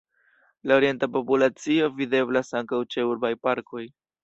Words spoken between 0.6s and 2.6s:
La orienta populacio videblas